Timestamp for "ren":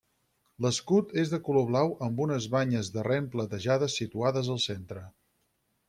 3.11-3.31